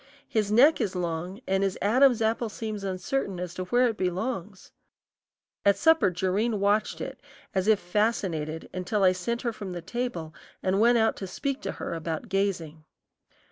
[0.27, 4.71] His neck is long and his Adam's apple seems uncertain as to where it belongs.
[5.63, 7.19] At supper Jerrine watched it
[7.53, 10.33] as if fascinated until I sent her from the table
[10.63, 12.83] and went out to speak to her about gazing.